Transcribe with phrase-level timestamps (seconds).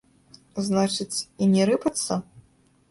[0.69, 2.13] Значыць, і не рыпацца?